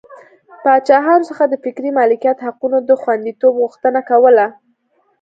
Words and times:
پاچاهانو 0.63 1.27
څخه 1.29 1.43
د 1.47 1.53
فکري 1.63 1.91
مالکیت 1.99 2.37
حقونو 2.47 2.77
د 2.87 2.89
خوندیتوب 3.01 3.53
غوښتنه 3.63 3.99
کوله. 4.09 4.45